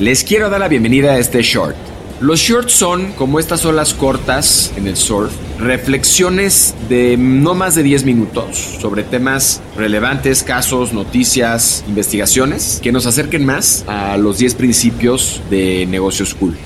Les 0.00 0.22
quiero 0.22 0.48
dar 0.48 0.60
la 0.60 0.68
bienvenida 0.68 1.14
a 1.14 1.18
este 1.18 1.42
short. 1.42 1.74
Los 2.20 2.38
shorts 2.38 2.72
son, 2.72 3.14
como 3.14 3.40
estas 3.40 3.64
olas 3.64 3.94
cortas 3.94 4.72
en 4.76 4.86
el 4.86 4.96
surf, 4.96 5.32
reflexiones 5.58 6.72
de 6.88 7.16
no 7.16 7.56
más 7.56 7.74
de 7.74 7.82
10 7.82 8.04
minutos 8.04 8.56
sobre 8.80 9.02
temas 9.02 9.60
relevantes, 9.76 10.44
casos, 10.44 10.92
noticias, 10.92 11.84
investigaciones 11.88 12.78
que 12.80 12.92
nos 12.92 13.06
acerquen 13.06 13.44
más 13.44 13.84
a 13.88 14.16
los 14.18 14.38
10 14.38 14.54
principios 14.54 15.42
de 15.50 15.84
negocios 15.86 16.32
cool. 16.34 16.56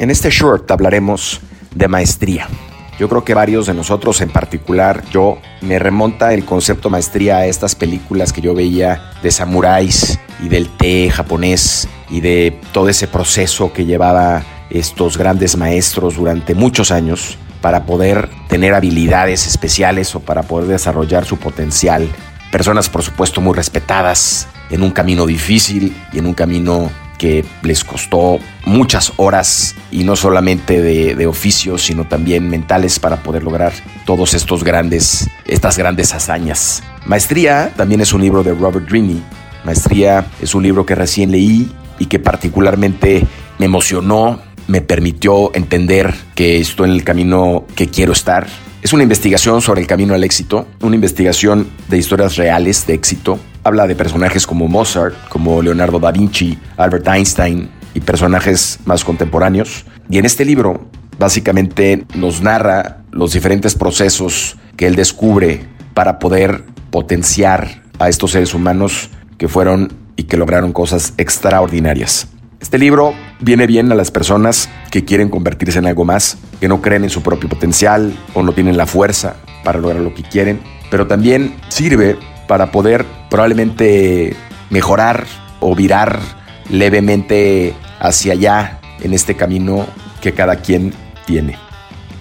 En 0.00 0.10
este 0.10 0.30
short 0.30 0.68
hablaremos 0.72 1.40
de 1.72 1.86
maestría. 1.86 2.48
Yo 2.98 3.08
creo 3.08 3.24
que 3.24 3.32
varios 3.32 3.66
de 3.66 3.74
nosotros, 3.74 4.20
en 4.20 4.30
particular 4.30 5.04
yo, 5.10 5.38
me 5.60 5.78
remonta 5.78 6.34
el 6.34 6.44
concepto 6.44 6.90
maestría 6.90 7.38
a 7.38 7.46
estas 7.46 7.76
películas 7.76 8.32
que 8.32 8.40
yo 8.40 8.54
veía 8.54 9.12
de 9.22 9.30
samuráis 9.30 10.18
y 10.42 10.48
del 10.48 10.68
té 10.68 11.08
japonés 11.08 11.88
y 12.10 12.20
de 12.20 12.58
todo 12.72 12.88
ese 12.88 13.06
proceso 13.06 13.72
que 13.72 13.84
llevaba 13.84 14.42
estos 14.70 15.16
grandes 15.16 15.56
maestros 15.56 16.16
durante 16.16 16.56
muchos 16.56 16.90
años 16.90 17.38
para 17.60 17.86
poder 17.86 18.28
tener 18.48 18.74
habilidades 18.74 19.46
especiales 19.46 20.14
o 20.16 20.20
para 20.20 20.42
poder 20.42 20.68
desarrollar 20.68 21.24
su 21.24 21.36
potencial. 21.36 22.08
Personas, 22.50 22.88
por 22.88 23.02
supuesto, 23.02 23.40
muy 23.40 23.54
respetadas 23.54 24.48
en 24.70 24.82
un 24.82 24.90
camino 24.90 25.24
difícil 25.24 25.96
y 26.12 26.18
en 26.18 26.26
un 26.26 26.34
camino 26.34 26.90
que 27.18 27.44
les 27.62 27.84
costó 27.84 28.38
muchas 28.64 29.12
horas 29.16 29.74
y 29.90 30.04
no 30.04 30.16
solamente 30.16 30.80
de, 30.80 31.14
de 31.14 31.26
oficios, 31.26 31.82
sino 31.82 32.06
también 32.06 32.48
mentales 32.48 32.98
para 32.98 33.22
poder 33.22 33.42
lograr 33.42 33.72
todos 34.06 34.34
estos 34.34 34.64
grandes, 34.64 35.28
estas 35.46 35.76
grandes 35.76 36.14
hazañas. 36.14 36.82
Maestría 37.04 37.72
también 37.76 38.00
es 38.00 38.12
un 38.12 38.22
libro 38.22 38.42
de 38.42 38.54
Robert 38.54 38.88
Greene. 38.88 39.20
Maestría 39.64 40.26
es 40.40 40.54
un 40.54 40.62
libro 40.62 40.86
que 40.86 40.94
recién 40.94 41.32
leí 41.32 41.70
y 41.98 42.06
que 42.06 42.18
particularmente 42.18 43.26
me 43.58 43.66
emocionó, 43.66 44.40
me 44.66 44.80
permitió 44.80 45.54
entender 45.54 46.14
que 46.34 46.58
estoy 46.58 46.90
en 46.90 46.94
el 46.94 47.04
camino 47.04 47.66
que 47.74 47.88
quiero 47.88 48.12
estar. 48.12 48.46
Es 48.80 48.92
una 48.92 49.02
investigación 49.02 49.60
sobre 49.60 49.80
el 49.80 49.88
camino 49.88 50.14
al 50.14 50.22
éxito, 50.22 50.68
una 50.82 50.94
investigación 50.94 51.68
de 51.88 51.98
historias 51.98 52.36
reales 52.36 52.86
de 52.86 52.94
éxito, 52.94 53.38
Habla 53.64 53.86
de 53.86 53.96
personajes 53.96 54.46
como 54.46 54.66
Mozart, 54.66 55.14
como 55.28 55.60
Leonardo 55.60 55.98
da 55.98 56.10
Vinci, 56.10 56.56
Albert 56.78 57.06
Einstein 57.08 57.68
y 57.92 58.00
personajes 58.00 58.78
más 58.86 59.04
contemporáneos. 59.04 59.84
Y 60.08 60.16
en 60.16 60.24
este 60.24 60.46
libro 60.46 60.86
básicamente 61.18 62.06
nos 62.14 62.40
narra 62.40 63.02
los 63.10 63.32
diferentes 63.32 63.74
procesos 63.74 64.56
que 64.76 64.86
él 64.86 64.94
descubre 64.94 65.66
para 65.92 66.18
poder 66.18 66.64
potenciar 66.90 67.82
a 67.98 68.08
estos 68.08 68.30
seres 68.30 68.54
humanos 68.54 69.10
que 69.36 69.48
fueron 69.48 69.92
y 70.16 70.22
que 70.22 70.38
lograron 70.38 70.72
cosas 70.72 71.12
extraordinarias. 71.18 72.28
Este 72.60 72.76
libro 72.76 73.14
viene 73.40 73.68
bien 73.68 73.92
a 73.92 73.94
las 73.94 74.10
personas 74.10 74.68
que 74.90 75.04
quieren 75.04 75.28
convertirse 75.28 75.78
en 75.78 75.86
algo 75.86 76.04
más, 76.04 76.38
que 76.60 76.66
no 76.66 76.82
creen 76.82 77.04
en 77.04 77.10
su 77.10 77.22
propio 77.22 77.48
potencial 77.48 78.12
o 78.34 78.42
no 78.42 78.52
tienen 78.52 78.76
la 78.76 78.86
fuerza 78.86 79.36
para 79.62 79.78
lograr 79.78 80.02
lo 80.02 80.12
que 80.12 80.24
quieren, 80.24 80.60
pero 80.90 81.06
también 81.06 81.54
sirve 81.68 82.18
para 82.48 82.72
poder 82.72 83.06
probablemente 83.30 84.34
mejorar 84.70 85.24
o 85.60 85.76
virar 85.76 86.18
levemente 86.68 87.74
hacia 88.00 88.32
allá 88.32 88.80
en 89.02 89.14
este 89.14 89.36
camino 89.36 89.86
que 90.20 90.32
cada 90.32 90.56
quien 90.56 90.92
tiene. 91.26 91.56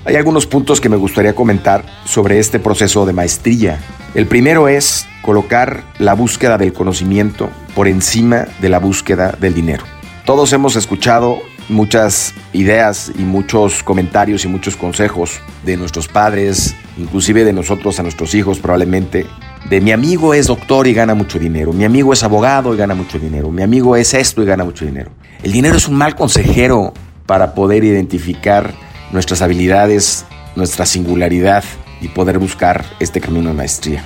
Hay 0.06 0.16
algunos 0.18 0.46
puntos 0.46 0.80
que 0.80 0.88
me 0.88 0.98
gustaría 0.98 1.34
comentar 1.34 1.84
sobre 2.06 2.38
este 2.38 2.60
proceso 2.60 3.08
de 3.08 3.14
maestría. 3.14 3.80
El 4.14 4.28
primero 4.28 4.68
es 4.68 5.08
colocar 5.24 5.84
la 5.98 6.14
búsqueda 6.14 6.60
del 6.60 6.74
conocimiento 6.74 7.50
por 7.76 7.88
encima 7.88 8.46
de 8.62 8.70
la 8.70 8.80
búsqueda 8.80 9.36
del 9.40 9.56
dinero. 9.56 9.84
Todos 10.28 10.52
hemos 10.52 10.76
escuchado 10.76 11.40
muchas 11.70 12.34
ideas 12.52 13.14
y 13.18 13.22
muchos 13.22 13.82
comentarios 13.82 14.44
y 14.44 14.50
muchos 14.50 14.76
consejos 14.76 15.40
de 15.64 15.78
nuestros 15.78 16.10
padres, 16.10 16.76
inclusive 16.98 17.46
de 17.46 17.54
nosotros 17.54 17.98
a 17.98 18.04
nuestros 18.04 18.36
hijos 18.36 18.60
probablemente, 18.60 19.26
de 19.70 19.80
mi 19.80 19.94
amigo 19.94 20.34
es 20.34 20.48
doctor 20.48 20.86
y 20.86 20.94
gana 20.94 21.16
mucho 21.16 21.40
dinero, 21.40 21.72
mi 21.72 21.86
amigo 21.86 22.12
es 22.12 22.24
abogado 22.24 22.74
y 22.74 22.78
gana 22.78 22.94
mucho 22.94 23.18
dinero, 23.20 23.52
mi 23.52 23.64
amigo 23.64 23.96
es 23.96 24.14
esto 24.14 24.44
y 24.44 24.46
gana 24.46 24.66
mucho 24.66 24.84
dinero. 24.84 25.12
El 25.44 25.54
dinero 25.54 25.78
es 25.78 25.88
un 25.88 25.96
mal 25.96 26.14
consejero 26.14 26.94
para 27.26 27.54
poder 27.54 27.86
identificar 27.86 28.74
nuestras 29.14 29.42
habilidades, 29.42 30.26
nuestra 30.58 30.86
singularidad 30.86 31.64
y 32.02 32.10
poder 32.10 32.38
buscar 32.38 32.84
este 33.00 33.22
camino 33.22 33.48
de 33.48 33.56
maestría. 33.56 34.04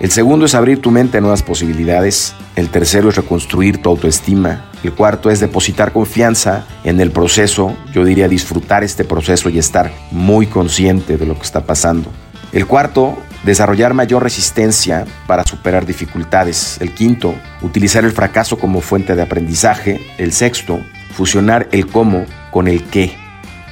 El 0.00 0.10
segundo 0.10 0.46
es 0.46 0.54
abrir 0.54 0.80
tu 0.80 0.90
mente 0.90 1.18
a 1.18 1.20
nuevas 1.20 1.42
posibilidades. 1.42 2.34
El 2.56 2.68
tercero 2.68 3.08
es 3.08 3.16
reconstruir 3.16 3.82
tu 3.82 3.88
autoestima. 3.88 4.70
El 4.84 4.92
cuarto 4.92 5.30
es 5.30 5.40
depositar 5.40 5.92
confianza 5.92 6.66
en 6.84 7.00
el 7.00 7.10
proceso. 7.10 7.76
Yo 7.92 8.04
diría 8.04 8.28
disfrutar 8.28 8.84
este 8.84 9.04
proceso 9.04 9.48
y 9.48 9.58
estar 9.58 9.90
muy 10.12 10.46
consciente 10.46 11.16
de 11.16 11.26
lo 11.26 11.34
que 11.34 11.42
está 11.42 11.66
pasando. 11.66 12.10
El 12.52 12.66
cuarto 12.66 13.18
Desarrollar 13.44 13.94
mayor 13.94 14.22
resistencia 14.22 15.04
para 15.26 15.44
superar 15.44 15.86
dificultades. 15.86 16.76
El 16.80 16.92
quinto, 16.92 17.34
utilizar 17.62 18.04
el 18.04 18.12
fracaso 18.12 18.58
como 18.58 18.80
fuente 18.80 19.14
de 19.14 19.22
aprendizaje. 19.22 20.00
El 20.18 20.32
sexto, 20.32 20.80
fusionar 21.12 21.68
el 21.70 21.86
cómo 21.86 22.26
con 22.50 22.66
el 22.66 22.84
qué. 22.84 23.16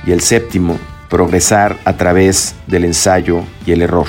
Y 0.06 0.12
el 0.12 0.20
séptimo, 0.20 0.78
progresar 1.09 1.76
a 1.84 1.94
través 1.94 2.54
del 2.69 2.84
ensayo 2.84 3.42
y 3.66 3.72
el 3.72 3.82
error. 3.82 4.06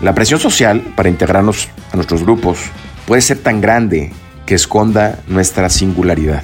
La 0.00 0.14
presión 0.14 0.40
social 0.40 0.80
para 0.96 1.10
integrarnos 1.10 1.68
a 1.92 1.96
nuestros 1.96 2.22
grupos 2.22 2.58
puede 3.06 3.20
ser 3.20 3.38
tan 3.38 3.60
grande 3.60 4.12
que 4.46 4.54
esconda 4.54 5.18
nuestra 5.28 5.68
singularidad, 5.68 6.42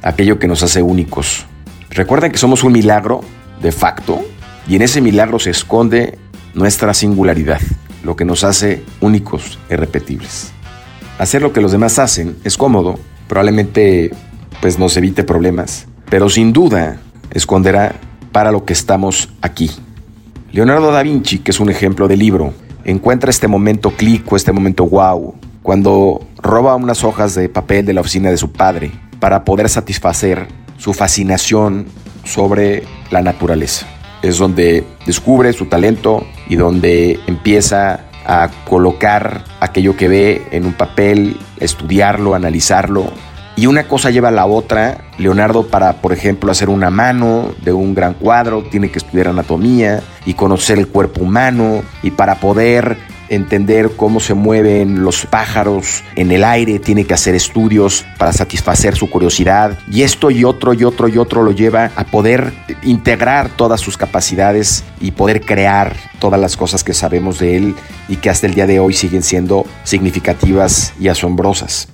aquello 0.00 0.38
que 0.38 0.48
nos 0.48 0.62
hace 0.62 0.80
únicos. 0.80 1.44
Recuerden 1.90 2.32
que 2.32 2.38
somos 2.38 2.64
un 2.64 2.72
milagro 2.72 3.20
de 3.60 3.72
facto 3.72 4.24
y 4.66 4.76
en 4.76 4.82
ese 4.82 5.02
milagro 5.02 5.38
se 5.38 5.50
esconde 5.50 6.18
nuestra 6.54 6.94
singularidad, 6.94 7.60
lo 8.02 8.16
que 8.16 8.24
nos 8.24 8.42
hace 8.42 8.82
únicos 9.02 9.58
e 9.68 9.74
irrepetibles. 9.74 10.52
Hacer 11.18 11.42
lo 11.42 11.52
que 11.52 11.60
los 11.60 11.72
demás 11.72 11.98
hacen 11.98 12.38
es 12.42 12.56
cómodo, 12.56 12.98
probablemente 13.28 14.12
pues 14.62 14.78
nos 14.78 14.96
evite 14.96 15.24
problemas, 15.24 15.86
pero 16.08 16.30
sin 16.30 16.54
duda 16.54 16.96
esconderá 17.32 17.96
para 18.32 18.50
lo 18.50 18.64
que 18.64 18.72
estamos 18.72 19.28
aquí. 19.42 19.70
Leonardo 20.52 20.90
da 20.90 21.02
Vinci, 21.02 21.40
que 21.40 21.50
es 21.50 21.60
un 21.60 21.68
ejemplo 21.68 22.08
de 22.08 22.16
libro, 22.16 22.54
encuentra 22.90 23.30
este 23.30 23.48
momento 23.48 23.90
clic 23.90 24.32
este 24.32 24.52
momento 24.52 24.86
wow 24.86 25.34
cuando 25.62 26.20
roba 26.38 26.74
unas 26.76 27.04
hojas 27.04 27.34
de 27.34 27.48
papel 27.48 27.84
de 27.84 27.92
la 27.92 28.00
oficina 28.00 28.30
de 28.30 28.36
su 28.36 28.52
padre 28.52 28.90
para 29.20 29.44
poder 29.44 29.68
satisfacer 29.68 30.48
su 30.78 30.94
fascinación 30.94 31.86
sobre 32.24 32.84
la 33.10 33.20
naturaleza 33.20 33.86
es 34.22 34.38
donde 34.38 34.84
descubre 35.06 35.52
su 35.52 35.66
talento 35.66 36.26
y 36.48 36.56
donde 36.56 37.20
empieza 37.26 38.00
a 38.26 38.50
colocar 38.68 39.44
aquello 39.60 39.96
que 39.96 40.08
ve 40.08 40.42
en 40.50 40.66
un 40.66 40.74
papel, 40.74 41.38
estudiarlo, 41.60 42.34
analizarlo. 42.34 43.06
Y 43.58 43.66
una 43.66 43.88
cosa 43.88 44.10
lleva 44.10 44.28
a 44.28 44.30
la 44.30 44.46
otra. 44.46 44.98
Leonardo 45.18 45.66
para, 45.66 45.94
por 45.94 46.12
ejemplo, 46.12 46.52
hacer 46.52 46.68
una 46.68 46.90
mano 46.90 47.56
de 47.64 47.72
un 47.72 47.92
gran 47.92 48.14
cuadro, 48.14 48.62
tiene 48.62 48.88
que 48.88 49.00
estudiar 49.00 49.26
anatomía 49.26 50.00
y 50.24 50.34
conocer 50.34 50.78
el 50.78 50.86
cuerpo 50.86 51.22
humano. 51.22 51.82
Y 52.04 52.12
para 52.12 52.36
poder 52.36 52.96
entender 53.28 53.90
cómo 53.96 54.20
se 54.20 54.34
mueven 54.34 55.02
los 55.02 55.26
pájaros 55.26 56.04
en 56.14 56.30
el 56.30 56.44
aire, 56.44 56.78
tiene 56.78 57.04
que 57.04 57.14
hacer 57.14 57.34
estudios 57.34 58.06
para 58.16 58.32
satisfacer 58.32 58.94
su 58.94 59.10
curiosidad. 59.10 59.76
Y 59.90 60.02
esto 60.02 60.30
y 60.30 60.44
otro 60.44 60.72
y 60.72 60.84
otro 60.84 61.08
y 61.08 61.18
otro 61.18 61.42
lo 61.42 61.50
lleva 61.50 61.90
a 61.96 62.04
poder 62.04 62.52
integrar 62.84 63.48
todas 63.48 63.80
sus 63.80 63.96
capacidades 63.96 64.84
y 65.00 65.10
poder 65.10 65.40
crear 65.40 65.96
todas 66.20 66.40
las 66.40 66.56
cosas 66.56 66.84
que 66.84 66.94
sabemos 66.94 67.40
de 67.40 67.56
él 67.56 67.74
y 68.08 68.18
que 68.18 68.30
hasta 68.30 68.46
el 68.46 68.54
día 68.54 68.68
de 68.68 68.78
hoy 68.78 68.94
siguen 68.94 69.24
siendo 69.24 69.66
significativas 69.82 70.92
y 71.00 71.08
asombrosas. 71.08 71.88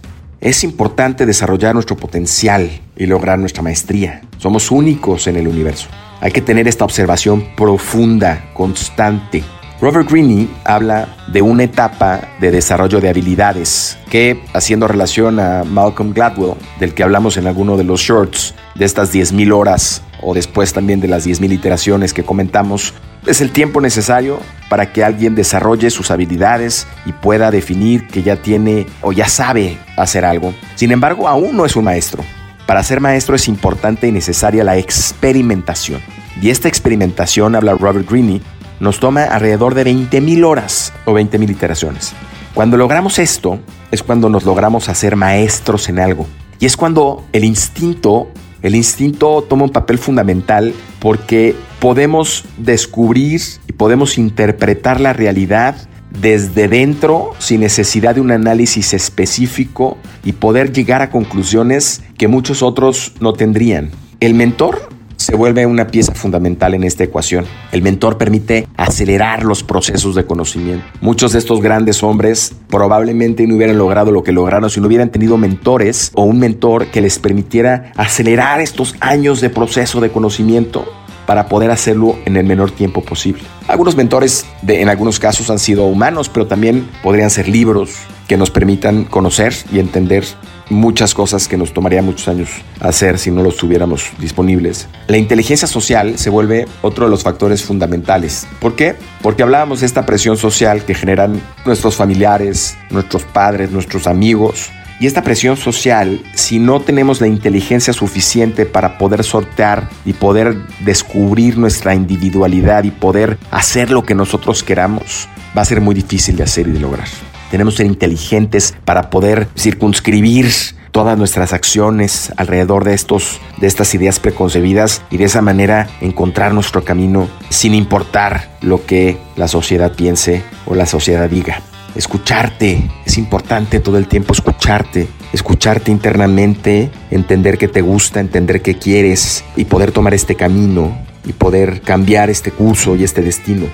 Es 0.44 0.62
importante 0.62 1.24
desarrollar 1.24 1.72
nuestro 1.72 1.96
potencial 1.96 2.68
y 2.98 3.06
lograr 3.06 3.38
nuestra 3.38 3.62
maestría. 3.62 4.20
Somos 4.36 4.70
únicos 4.70 5.26
en 5.26 5.36
el 5.36 5.48
universo. 5.48 5.88
Hay 6.20 6.32
que 6.32 6.42
tener 6.42 6.68
esta 6.68 6.84
observación 6.84 7.56
profunda, 7.56 8.50
constante, 8.52 9.42
Robert 9.80 10.08
Greene 10.08 10.48
habla 10.64 11.08
de 11.26 11.42
una 11.42 11.64
etapa 11.64 12.20
de 12.40 12.50
desarrollo 12.50 13.00
de 13.00 13.08
habilidades 13.08 13.98
que, 14.08 14.42
haciendo 14.54 14.86
relación 14.86 15.40
a 15.40 15.64
Malcolm 15.64 16.12
Gladwell, 16.12 16.54
del 16.78 16.94
que 16.94 17.02
hablamos 17.02 17.36
en 17.36 17.46
alguno 17.46 17.76
de 17.76 17.84
los 17.84 18.00
shorts, 18.00 18.54
de 18.76 18.84
estas 18.84 19.12
10.000 19.12 19.52
horas 19.52 20.02
o 20.22 20.32
después 20.32 20.72
también 20.72 21.00
de 21.00 21.08
las 21.08 21.26
10.000 21.26 21.52
iteraciones 21.52 22.14
que 22.14 22.24
comentamos, 22.24 22.94
es 23.26 23.40
el 23.40 23.50
tiempo 23.50 23.80
necesario 23.80 24.38
para 24.68 24.92
que 24.92 25.02
alguien 25.02 25.34
desarrolle 25.34 25.90
sus 25.90 26.10
habilidades 26.10 26.86
y 27.04 27.12
pueda 27.12 27.50
definir 27.50 28.06
que 28.06 28.22
ya 28.22 28.36
tiene 28.36 28.86
o 29.02 29.12
ya 29.12 29.28
sabe 29.28 29.78
hacer 29.96 30.24
algo. 30.24 30.54
Sin 30.76 30.92
embargo, 30.92 31.28
aún 31.28 31.56
no 31.56 31.66
es 31.66 31.74
un 31.74 31.84
maestro. 31.84 32.22
Para 32.66 32.82
ser 32.82 33.00
maestro 33.00 33.34
es 33.34 33.48
importante 33.48 34.06
y 34.06 34.12
necesaria 34.12 34.64
la 34.64 34.78
experimentación. 34.78 36.00
Y 36.40 36.50
esta 36.50 36.68
experimentación, 36.68 37.54
habla 37.54 37.74
Robert 37.74 38.10
Greene, 38.10 38.40
nos 38.80 39.00
toma 39.00 39.24
alrededor 39.24 39.74
de 39.74 39.84
20.000 39.84 40.44
horas 40.44 40.92
o 41.04 41.12
20.000 41.12 41.50
iteraciones. 41.50 42.12
Cuando 42.54 42.76
logramos 42.76 43.18
esto, 43.18 43.58
es 43.90 44.02
cuando 44.02 44.28
nos 44.28 44.44
logramos 44.44 44.88
hacer 44.88 45.16
maestros 45.16 45.88
en 45.88 45.98
algo. 45.98 46.26
Y 46.60 46.66
es 46.66 46.76
cuando 46.76 47.24
el 47.32 47.44
instinto, 47.44 48.28
el 48.62 48.74
instinto 48.74 49.44
toma 49.48 49.64
un 49.64 49.70
papel 49.70 49.98
fundamental 49.98 50.72
porque 51.00 51.56
podemos 51.80 52.44
descubrir 52.56 53.40
y 53.66 53.72
podemos 53.72 54.18
interpretar 54.18 55.00
la 55.00 55.12
realidad 55.12 55.76
desde 56.20 56.68
dentro 56.68 57.32
sin 57.38 57.60
necesidad 57.60 58.14
de 58.14 58.20
un 58.20 58.30
análisis 58.30 58.94
específico 58.94 59.98
y 60.24 60.32
poder 60.32 60.72
llegar 60.72 61.02
a 61.02 61.10
conclusiones 61.10 62.02
que 62.16 62.28
muchos 62.28 62.62
otros 62.62 63.12
no 63.20 63.32
tendrían. 63.32 63.90
El 64.20 64.34
mentor 64.34 64.88
se 65.24 65.34
vuelve 65.34 65.64
una 65.64 65.86
pieza 65.86 66.14
fundamental 66.14 66.74
en 66.74 66.84
esta 66.84 67.02
ecuación. 67.02 67.46
El 67.72 67.80
mentor 67.80 68.18
permite 68.18 68.68
acelerar 68.76 69.42
los 69.42 69.62
procesos 69.62 70.14
de 70.14 70.26
conocimiento. 70.26 70.84
Muchos 71.00 71.32
de 71.32 71.38
estos 71.38 71.62
grandes 71.62 72.02
hombres 72.02 72.54
probablemente 72.68 73.46
no 73.46 73.56
hubieran 73.56 73.78
logrado 73.78 74.12
lo 74.12 74.22
que 74.22 74.32
lograron 74.32 74.68
si 74.68 74.82
no 74.82 74.86
hubieran 74.86 75.08
tenido 75.08 75.38
mentores 75.38 76.10
o 76.14 76.24
un 76.24 76.38
mentor 76.38 76.88
que 76.88 77.00
les 77.00 77.18
permitiera 77.18 77.90
acelerar 77.96 78.60
estos 78.60 78.96
años 79.00 79.40
de 79.40 79.48
proceso 79.48 80.02
de 80.02 80.10
conocimiento 80.10 80.84
para 81.26 81.48
poder 81.48 81.70
hacerlo 81.70 82.18
en 82.26 82.36
el 82.36 82.44
menor 82.44 82.70
tiempo 82.70 83.00
posible. 83.00 83.42
Algunos 83.66 83.96
mentores 83.96 84.44
en 84.68 84.90
algunos 84.90 85.18
casos 85.18 85.48
han 85.48 85.58
sido 85.58 85.86
humanos, 85.86 86.28
pero 86.28 86.46
también 86.46 86.86
podrían 87.02 87.30
ser 87.30 87.48
libros 87.48 87.94
que 88.28 88.36
nos 88.36 88.50
permitan 88.50 89.04
conocer 89.04 89.54
y 89.72 89.78
entender 89.78 90.24
muchas 90.70 91.14
cosas 91.14 91.48
que 91.48 91.56
nos 91.56 91.72
tomaría 91.72 92.02
muchos 92.02 92.28
años 92.28 92.50
hacer 92.80 93.18
si 93.18 93.30
no 93.30 93.42
los 93.42 93.56
tuviéramos 93.56 94.06
disponibles. 94.18 94.88
La 95.08 95.16
inteligencia 95.16 95.68
social 95.68 96.18
se 96.18 96.30
vuelve 96.30 96.66
otro 96.82 97.04
de 97.04 97.10
los 97.10 97.22
factores 97.22 97.62
fundamentales. 97.62 98.46
¿Por 98.60 98.76
qué? 98.76 98.96
Porque 99.22 99.42
hablábamos 99.42 99.80
de 99.80 99.86
esta 99.86 100.06
presión 100.06 100.36
social 100.36 100.84
que 100.84 100.94
generan 100.94 101.40
nuestros 101.64 101.96
familiares, 101.96 102.76
nuestros 102.90 103.24
padres, 103.24 103.70
nuestros 103.70 104.06
amigos, 104.06 104.70
y 105.00 105.06
esta 105.06 105.22
presión 105.22 105.56
social, 105.56 106.22
si 106.34 106.60
no 106.60 106.80
tenemos 106.80 107.20
la 107.20 107.26
inteligencia 107.26 107.92
suficiente 107.92 108.64
para 108.64 108.96
poder 108.96 109.24
sortear 109.24 109.90
y 110.04 110.12
poder 110.12 110.56
descubrir 110.80 111.58
nuestra 111.58 111.94
individualidad 111.94 112.84
y 112.84 112.90
poder 112.92 113.38
hacer 113.50 113.90
lo 113.90 114.04
que 114.04 114.14
nosotros 114.14 114.62
queramos, 114.62 115.28
va 115.56 115.62
a 115.62 115.64
ser 115.64 115.80
muy 115.80 115.96
difícil 115.96 116.36
de 116.36 116.44
hacer 116.44 116.68
y 116.68 116.72
de 116.72 116.80
lograr. 116.80 117.08
Tenemos 117.54 117.74
que 117.74 117.84
ser 117.84 117.86
inteligentes 117.86 118.74
para 118.84 119.10
poder 119.10 119.46
circunscribir 119.56 120.50
todas 120.90 121.16
nuestras 121.16 121.52
acciones 121.52 122.32
alrededor 122.36 122.82
de 122.82 122.94
estos 122.94 123.40
de 123.58 123.68
estas 123.68 123.94
ideas 123.94 124.18
preconcebidas 124.18 125.02
y 125.08 125.18
de 125.18 125.26
esa 125.26 125.40
manera 125.40 125.86
encontrar 126.00 126.52
nuestro 126.52 126.82
camino 126.82 127.28
sin 127.50 127.76
importar 127.76 128.58
lo 128.60 128.84
que 128.84 129.18
la 129.36 129.46
sociedad 129.46 129.92
piense 129.92 130.42
o 130.66 130.74
la 130.74 130.84
sociedad 130.84 131.30
diga 131.30 131.62
escucharte. 131.94 132.90
Es 133.06 133.18
importante 133.18 133.78
todo 133.78 133.98
el 133.98 134.08
tiempo 134.08 134.32
escucharte, 134.32 135.06
escucharte 135.32 135.92
internamente, 135.92 136.90
entender 137.12 137.56
que 137.56 137.68
te 137.68 137.82
gusta, 137.82 138.18
entender 138.18 138.62
que 138.62 138.78
quieres 138.78 139.44
y 139.54 139.66
poder 139.66 139.92
tomar 139.92 140.12
este 140.12 140.34
camino 140.34 140.98
y 141.24 141.32
poder 141.34 141.82
cambiar 141.82 142.30
este 142.30 142.50
curso 142.50 142.96
y 142.96 143.04
este 143.04 143.22
destino. 143.22 143.66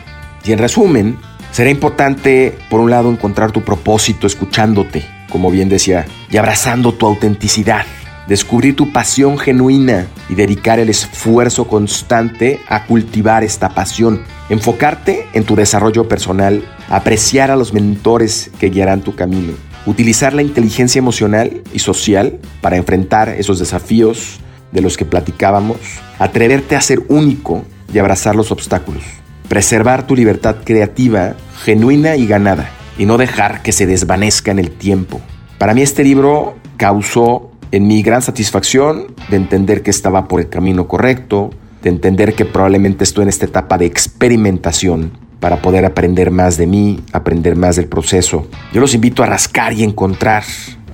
Y 0.44 0.52
en 0.52 0.58
resumen, 0.58 1.16
será 1.52 1.70
importante, 1.70 2.56
por 2.69 2.81
un 2.81 2.91
lado, 2.91 3.11
encontrar 3.11 3.52
tu 3.52 3.62
propósito 3.62 4.26
escuchándote, 4.26 5.05
como 5.31 5.50
bien 5.50 5.69
decía, 5.69 6.06
y 6.31 6.37
abrazando 6.37 6.93
tu 6.93 7.06
autenticidad. 7.06 7.85
Descubrir 8.29 8.76
tu 8.76 8.93
pasión 8.93 9.38
genuina 9.38 10.06
y 10.29 10.35
dedicar 10.35 10.79
el 10.79 10.88
esfuerzo 10.88 11.67
constante 11.67 12.61
a 12.69 12.87
cultivar 12.87 13.43
esta 13.43 13.70
pasión. 13.70 14.23
Enfocarte 14.49 15.26
en 15.32 15.44
tu 15.44 15.56
desarrollo 15.56 16.06
personal, 16.06 16.62
apreciar 16.88 17.50
a 17.50 17.56
los 17.56 17.73
mentores 17.73 18.50
que 18.61 18.70
guiarán 18.70 19.00
tu 19.00 19.17
camino, 19.17 19.55
utilizar 19.87 20.32
la 20.32 20.43
inteligencia 20.43 20.99
emocional 20.99 21.62
y 21.73 21.81
social 21.81 22.38
para 22.61 22.76
enfrentar 22.76 23.31
esos 23.31 23.58
desafíos 23.58 24.38
de 24.70 24.81
los 24.81 24.97
que 24.97 25.05
platicábamos, 25.05 25.79
atreverte 26.19 26.76
a 26.76 26.81
ser 26.81 27.02
único 27.08 27.64
y 27.93 27.99
abrazar 27.99 28.37
los 28.37 28.52
obstáculos, 28.52 29.02
preservar 29.50 30.06
tu 30.06 30.14
libertad 30.14 30.58
creativa, 30.64 31.35
genuina 31.64 32.14
y 32.14 32.29
ganada, 32.29 32.70
y 32.97 33.05
no 33.05 33.19
dejar 33.19 33.62
que 33.62 33.73
se 33.73 33.85
desvanezca 33.85 34.52
en 34.52 34.61
el 34.61 34.70
tiempo. 34.70 35.20
Para 35.58 35.75
mí 35.75 35.82
este 35.82 36.05
libro 36.05 36.55
causó 36.76 37.50
en 37.73 37.88
mi 37.88 38.00
gran 38.00 38.23
satisfacción 38.23 39.12
de 39.29 39.37
entender 39.37 39.82
que 39.82 39.91
estaba 39.91 40.29
por 40.29 40.41
el 40.41 40.49
camino 40.49 40.87
correcto, 40.87 41.50
de 41.82 41.91
entender 41.91 42.35
que 42.35 42.44
probablemente 42.44 43.02
estoy 43.02 43.25
en 43.25 43.29
esta 43.29 43.47
etapa 43.47 43.76
de 43.76 43.87
experimentación 43.87 45.19
para 45.41 45.61
poder 45.61 45.85
aprender 45.85 46.31
más 46.31 46.56
de 46.56 46.69
mí, 46.69 47.00
aprender 47.12 47.56
más 47.56 47.75
del 47.75 47.88
proceso. 47.88 48.47
Yo 48.73 48.81
los 48.81 48.94
invito 48.94 49.25
a 49.25 49.26
rascar 49.26 49.73
y 49.73 49.82
encontrar, 49.82 50.44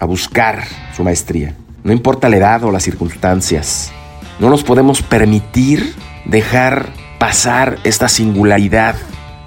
a 0.00 0.06
buscar 0.06 0.64
su 0.97 1.05
maestría. 1.05 1.55
No 1.85 1.93
importa 1.93 2.31
la 2.31 2.38
edad 2.38 2.64
o 2.64 2.73
las 2.73 2.85
circunstancias. 2.85 3.93
No 4.41 4.49
nos 4.49 4.64
podemos 4.64 5.03
permitir 5.03 5.94
dejar 6.25 7.06
pasar 7.18 7.78
esta 7.84 8.08
singularidad 8.08 8.96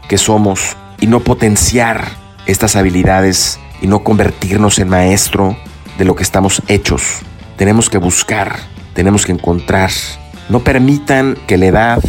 que 0.08 0.18
somos 0.18 0.76
y 1.00 1.08
no 1.08 1.20
potenciar 1.22 2.08
estas 2.46 2.76
habilidades 2.76 3.60
y 3.82 3.88
no 3.88 4.04
convertirnos 4.04 4.80
en 4.80 4.90
maestro 4.90 5.56
de 5.98 6.06
lo 6.06 6.16
que 6.16 6.24
estamos 6.24 6.62
hechos. 6.68 7.20
Tenemos 7.58 7.90
que 7.90 7.98
buscar, 7.98 8.58
tenemos 8.94 9.26
que 9.26 9.32
encontrar. 9.32 9.92
No 10.50 10.60
permitan 10.60 11.38
que 11.48 11.58
la 11.58 11.68
edad 11.68 12.04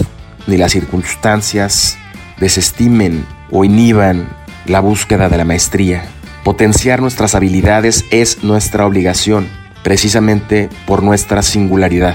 ni 0.46 0.56
las 0.56 0.72
circunstancias 0.72 1.98
desestimen 2.38 3.26
o 3.50 3.64
inhiban 3.64 4.28
la 4.66 4.80
búsqueda 4.80 5.28
de 5.28 5.36
la 5.36 5.44
maestría. 5.44 6.04
Potenciar 6.44 7.00
nuestras 7.00 7.35
habilidades 7.35 8.04
es 8.11 8.42
nuestra 8.42 8.87
obligación, 8.87 9.49
precisamente 9.82 10.70
por 10.87 11.02
nuestra 11.02 11.42
singularidad. 11.42 12.14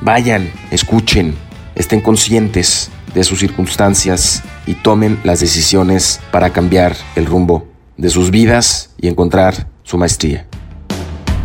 Vayan, 0.00 0.50
escuchen, 0.70 1.36
estén 1.74 2.00
conscientes 2.00 2.90
de 3.14 3.24
sus 3.24 3.40
circunstancias 3.40 4.42
y 4.66 4.74
tomen 4.74 5.18
las 5.24 5.40
decisiones 5.40 6.20
para 6.30 6.50
cambiar 6.50 6.96
el 7.16 7.26
rumbo 7.26 7.66
de 7.96 8.08
sus 8.10 8.30
vidas 8.30 8.90
y 9.00 9.08
encontrar 9.08 9.66
su 9.82 9.98
maestría. 9.98 10.46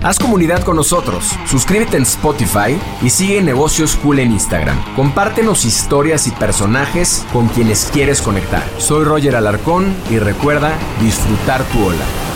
Haz 0.03 0.20
comunidad 0.20 0.62
con 0.63 0.75
nosotros, 0.75 1.32
suscríbete 1.48 1.98
en 1.98 2.03
Spotify 2.03 2.77
y 3.01 3.10
sigue 3.10 3.41
Negocios 3.41 3.96
Cool 3.96 4.20
en 4.20 4.34
Instagram. 4.34 4.77
Compártenos 4.96 5.65
historias 5.65 6.27
y 6.27 6.32
personajes 6.32 7.25
con 7.34 7.48
quienes 7.48 7.89
quieres 7.91 8.22
conectar. 8.22 8.63
Soy 8.77 9.03
Roger 9.03 9.36
Alarcón 9.36 9.91
y 10.12 10.20
recuerda 10.20 10.77
disfrutar 11.01 11.63
tu 11.63 11.86
ola. 11.86 12.35